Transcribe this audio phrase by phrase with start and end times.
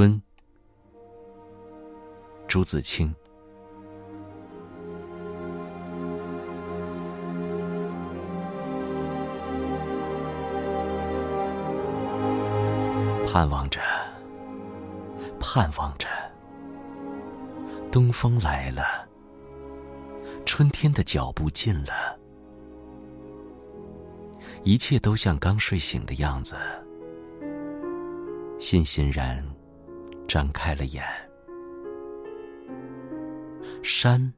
[0.00, 0.22] 春，
[2.46, 3.12] 朱自清。
[13.26, 13.80] 盼望着，
[15.40, 16.06] 盼望着，
[17.90, 19.04] 东风来了，
[20.46, 22.16] 春天的脚步近了，
[24.62, 26.54] 一切都像刚睡醒的样子。
[28.60, 29.44] 欣欣然
[30.28, 31.02] 张开了眼，
[33.82, 34.30] 山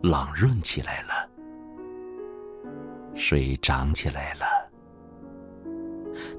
[0.00, 1.28] 朗润起来了，
[3.16, 4.70] 水涨起来了，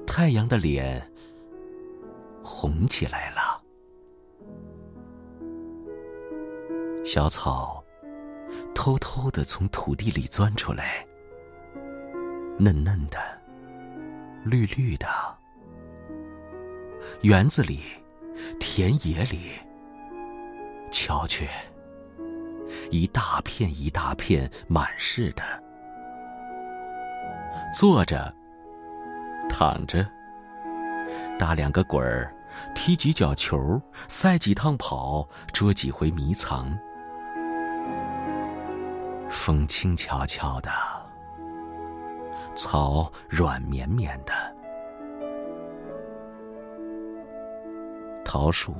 [0.06, 1.06] 太阳的脸
[2.42, 3.62] 红起来了，
[7.04, 7.84] 小草
[8.74, 11.06] 偷偷的从土地里钻出来，
[12.58, 13.18] 嫩嫩的，
[14.46, 15.06] 绿绿的。
[17.20, 17.80] 园子里，
[18.58, 19.52] 田野里，
[20.90, 21.48] 瞧去，
[22.90, 25.42] 一大片一大片满是的。
[27.72, 28.32] 坐着，
[29.48, 30.06] 躺着，
[31.38, 32.34] 打两个滚儿，
[32.74, 36.76] 踢几脚球，赛几趟跑，捉几回迷藏。
[39.28, 40.70] 风轻悄悄的，
[42.54, 44.43] 草软绵绵的。
[48.34, 48.74] 桃树、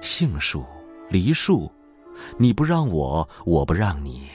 [0.00, 0.64] 杏树、
[1.10, 1.70] 梨树，
[2.38, 4.30] 你不让我，我不让你，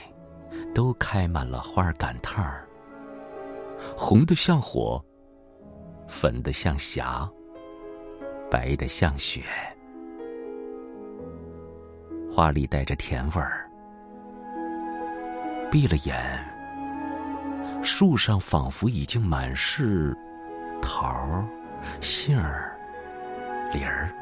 [0.72, 2.64] 都开满了花赶趟儿。
[3.96, 5.04] 红的像火，
[6.06, 7.28] 粉的像霞，
[8.48, 9.42] 白的像雪。
[12.32, 13.68] 花里带着甜味儿。
[15.72, 16.16] 闭了眼，
[17.82, 20.16] 树上仿佛已经满是
[20.80, 21.44] 桃、
[22.00, 22.78] 杏儿、
[23.74, 24.14] 梨儿。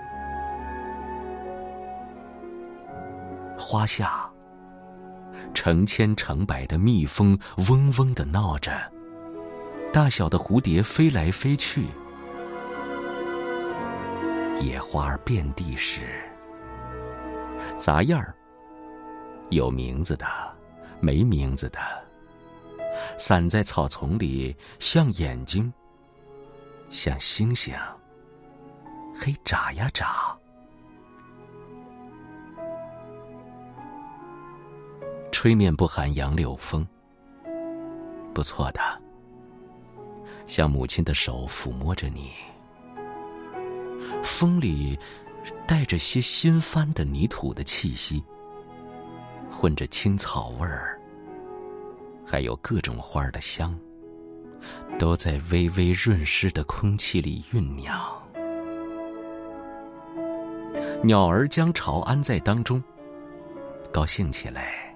[3.70, 4.28] 花下，
[5.54, 7.38] 成千成百的蜜蜂
[7.68, 8.72] 嗡嗡的闹着，
[9.92, 11.86] 大小的蝴蝶飞来飞去，
[14.58, 16.00] 野花遍地是，
[17.76, 18.34] 杂样儿，
[19.50, 20.26] 有名字的，
[20.98, 21.78] 没名字的，
[23.16, 25.72] 散在草丛里，像眼睛，
[26.88, 27.72] 像星星，
[29.14, 30.36] 嘿眨呀眨。
[35.42, 36.86] 吹面不寒杨柳风，
[38.34, 38.80] 不错的，
[40.46, 42.32] 像母亲的手抚摸着你。
[44.22, 44.98] 风里
[45.66, 48.22] 带着些新翻的泥土的气息，
[49.50, 51.00] 混着青草味儿，
[52.22, 53.74] 还有各种花的香，
[54.98, 57.98] 都在微微润湿的空气里酝酿。
[61.02, 62.84] 鸟儿将巢安在当中，
[63.90, 64.89] 高兴起来。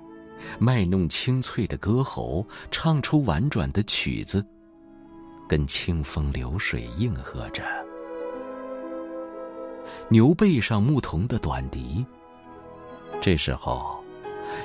[0.59, 4.45] 卖弄清脆的歌喉，唱出婉转的曲子，
[5.49, 7.63] 跟清风流水应和着。
[10.09, 12.05] 牛背上牧童的短笛，
[13.21, 14.03] 这时候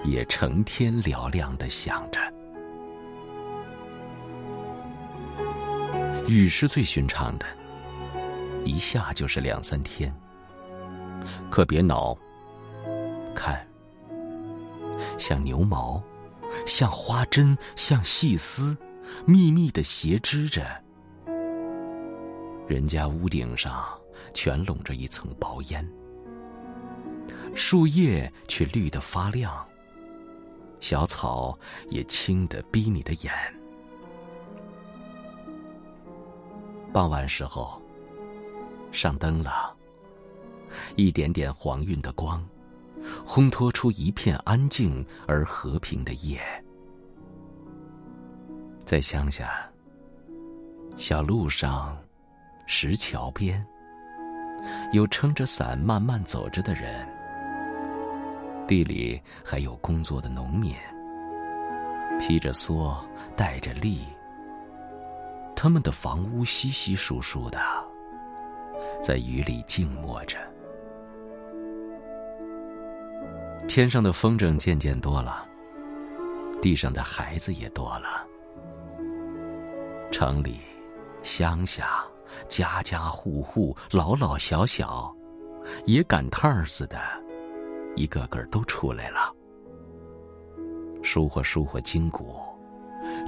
[0.04, 2.20] 也成天嘹亮的响着。
[6.28, 7.46] 雨是最寻常的，
[8.66, 10.14] 一下就是两三天。
[11.50, 12.16] 可别恼，
[13.34, 13.69] 看。
[15.18, 16.02] 像牛毛，
[16.66, 18.76] 像花针，像细丝，
[19.26, 20.66] 密密的斜织着。
[22.68, 23.86] 人家屋顶上
[24.34, 25.88] 全笼着一层薄烟，
[27.56, 29.66] 树叶却绿得发亮，
[30.80, 31.58] 小草
[31.90, 33.34] 也青得逼你的眼。
[36.94, 37.82] 傍晚时候，
[38.92, 39.76] 上灯了，
[40.96, 42.44] 一点点黄晕的光。
[43.26, 46.40] 烘托出一片安静而和平的夜。
[48.84, 49.70] 在乡下，
[50.98, 51.98] 小路上，
[52.66, 53.64] 石桥边，
[54.92, 57.08] 有撑着伞慢慢走着的人，
[58.68, 60.74] 地里还有工作的农民，
[62.20, 62.98] 披着蓑，
[63.36, 64.00] 戴着笠，
[65.56, 67.60] 他们的房屋稀稀疏疏的，
[69.04, 70.38] 在雨里静默着。
[73.70, 75.48] 天上的风筝渐渐多了，
[76.60, 78.26] 地上的孩子也多了。
[80.12, 80.60] 城里、
[81.22, 82.04] 乡下，
[82.48, 85.16] 家家户户，老老小小，
[85.86, 87.00] 也赶趟似的，
[87.96, 89.32] 一个个都出来了，
[91.04, 92.38] 舒活舒活筋骨，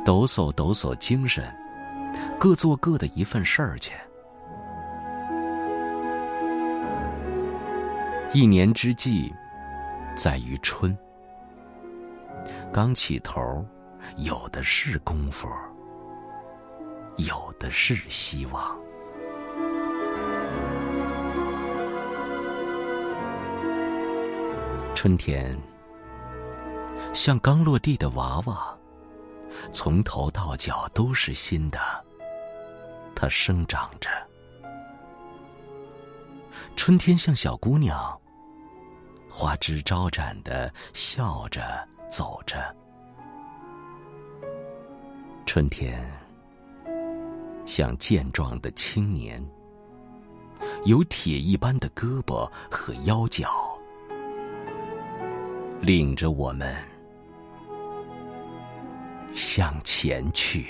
[0.03, 1.55] 抖擞抖擞精神，
[2.39, 3.93] 各做各的一份事儿去。
[8.33, 9.31] 一年之计
[10.15, 10.95] 在于春，
[12.71, 13.65] 刚起头，
[14.17, 15.47] 有的是功夫，
[17.17, 18.77] 有的是希望。
[24.93, 25.57] 春天
[27.13, 28.77] 像刚落地的娃娃，
[29.71, 31.79] 从头到脚都是新的，
[33.15, 34.09] 它生长着。
[36.75, 38.20] 春天像小姑娘，
[39.31, 42.57] 花枝招展的笑着走着。
[45.45, 46.05] 春天
[47.65, 49.43] 像健壮的青年，
[50.85, 53.49] 有铁一般的胳膊和腰脚。
[55.81, 56.75] 领着我们
[59.33, 60.67] 向前去。